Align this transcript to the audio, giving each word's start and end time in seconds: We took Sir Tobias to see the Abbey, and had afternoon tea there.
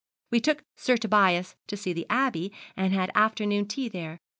We 0.31 0.39
took 0.41 0.63
Sir 0.75 0.97
Tobias 0.97 1.55
to 1.67 1.77
see 1.77 1.93
the 1.93 2.07
Abbey, 2.09 2.51
and 2.75 2.91
had 2.91 3.11
afternoon 3.13 3.67
tea 3.67 3.87
there. 3.87 4.17